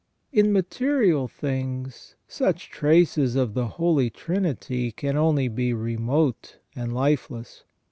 In 0.33 0.51
material 0.51 1.27
things 1.27 2.15
such 2.27 2.71
traces 2.71 3.35
of 3.35 3.53
the 3.53 3.67
Holy 3.67 4.09
Trinity 4.09 4.91
can 4.91 5.15
only 5.15 5.47
be 5.47 5.73
remote 5.75 6.57
and 6.75 6.91
lifeless. 6.91 7.65